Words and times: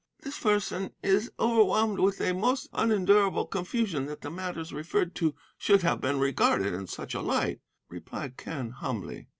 "'This 0.23 0.39
person 0.39 0.89
is 1.03 1.31
overwhelmed 1.39 1.99
with 1.99 2.19
a 2.21 2.33
most 2.33 2.67
unendurable 2.73 3.45
confusion 3.45 4.07
that 4.07 4.21
the 4.21 4.31
matters 4.31 4.73
referred 4.73 5.13
to 5.13 5.35
should 5.59 5.83
have 5.83 6.01
been 6.01 6.17
regarded 6.19 6.73
in 6.73 6.87
such 6.87 7.13
a 7.13 7.21
light,' 7.21 7.61
replied 7.87 8.35
Quen 8.35 8.71
humbly. 8.71 9.27